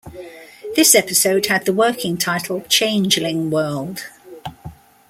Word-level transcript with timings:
This 0.75 0.95
episode 0.95 1.45
had 1.45 1.65
the 1.65 1.73
working 1.73 2.17
title 2.17 2.61
"Changeling 2.61 3.51
World". 3.51 4.07